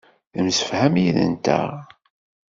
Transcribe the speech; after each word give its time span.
Temsefham 0.31 0.95
yid-nteɣ. 1.03 1.69